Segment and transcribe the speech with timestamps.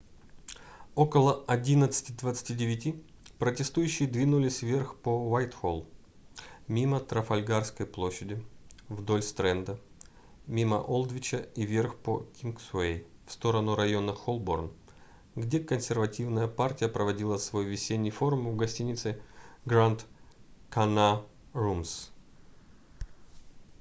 [0.95, 2.99] около 11:29
[3.37, 5.85] протестующие двинулись вверх по уайтхолл
[6.67, 8.43] мимо трафальгарской площади
[8.89, 9.79] вдоль стрэнда
[10.47, 14.71] мимо олдвича и вверх по кингсуэй в сторону района холборн
[15.35, 19.21] где консервативная партия проводила свой весенний форум в гостинице
[19.67, 20.03] grand
[20.71, 22.09] connaught rooms